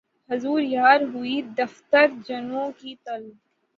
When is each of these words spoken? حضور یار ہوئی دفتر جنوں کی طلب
حضور 0.29 0.61
یار 0.61 1.01
ہوئی 1.13 1.41
دفتر 1.57 2.07
جنوں 2.27 2.69
کی 2.77 2.95
طلب 3.05 3.33